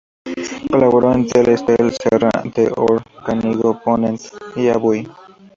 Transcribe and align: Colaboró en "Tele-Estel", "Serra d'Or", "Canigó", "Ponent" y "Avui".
Colaboró 0.71 1.13
en 1.13 1.27
"Tele-Estel", 1.27 1.91
"Serra 1.93 2.31
d'Or", 2.55 3.03
"Canigó", 3.23 3.79
"Ponent" 3.83 4.19
y 4.55 4.67
"Avui". 4.67 5.07